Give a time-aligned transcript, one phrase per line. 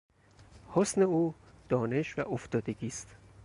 [0.73, 1.33] حسن او
[1.69, 3.15] دانش و افتادگی است.